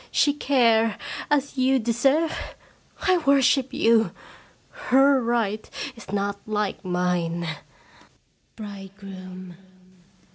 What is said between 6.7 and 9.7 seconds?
mine. Bridegroom.